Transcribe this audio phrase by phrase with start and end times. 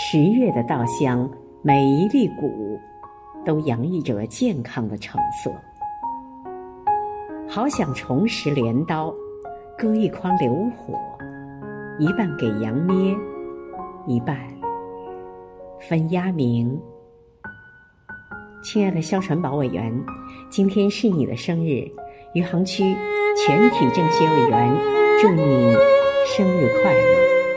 [0.00, 1.28] 十月的稻香，
[1.60, 2.80] 每一粒谷
[3.44, 5.52] 都洋溢着健康的橙色。
[7.48, 9.12] 好想重拾镰刀，
[9.76, 10.94] 割一筐流火，
[11.98, 13.14] 一半给羊咩，
[14.06, 14.38] 一半
[15.80, 16.80] 分鸭鸣。
[18.62, 19.92] 亲爱的肖传宝委员，
[20.48, 21.84] 今天是你的生日，
[22.34, 22.84] 余杭区
[23.44, 24.76] 全体政协委员，
[25.20, 25.74] 祝你
[26.24, 27.47] 生日快乐。